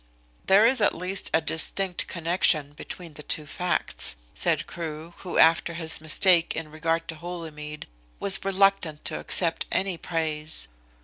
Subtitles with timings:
[0.47, 5.75] "There is at least a distinct connection between the two facts," said Crewe, who after
[5.75, 7.85] his mistake in regard to Holymead
[8.19, 10.67] was reluctant to accept any praise.